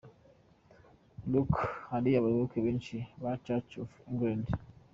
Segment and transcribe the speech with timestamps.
[1.31, 1.51] Look!
[1.91, 4.47] Hari abayoboke benshi ba church of England.